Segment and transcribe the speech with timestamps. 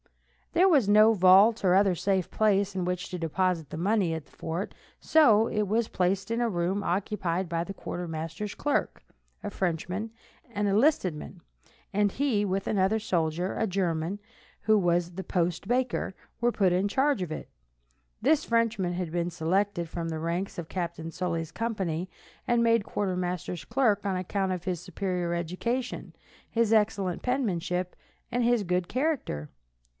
[0.53, 4.25] There was no vault or other safe place in which to deposit the money at
[4.25, 9.03] the fort, so it was placed in a room occupied by the quartermaster's clerk,
[9.43, 10.09] a Frenchman,
[10.53, 11.39] an enlisted man,
[11.93, 14.19] and he, with another soldier, a German,
[14.61, 17.47] who was the post baker, were put in charge of it.
[18.21, 22.09] This Frenchman had been selected from the ranks of Captain Sully's company
[22.47, 26.13] and made quartermaster's clerk on account of his superior education,
[26.49, 27.95] his excellent penmanship
[28.31, 29.49] and his good character.